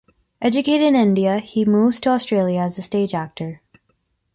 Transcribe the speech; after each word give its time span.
Educated 0.41 0.81
in 0.81 0.95
India, 0.95 1.37
he 1.37 1.63
moves 1.63 2.01
to 2.01 2.09
Australia 2.09 2.61
as 2.61 2.79
a 2.79 2.81
stage 2.81 3.13
actor. 3.13 3.61